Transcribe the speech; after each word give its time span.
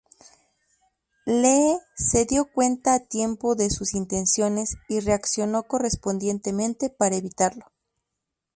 Lee 1.27 1.77
se 1.95 2.25
dio 2.25 2.45
cuenta 2.51 2.95
a 2.95 3.01
tiempo 3.05 3.53
de 3.53 3.69
sus 3.69 3.93
intenciones 3.93 4.77
y 4.89 4.99
reaccionó 4.99 5.61
correspondientemente 5.67 6.89
para 6.89 7.17
evitarlo. 7.17 7.67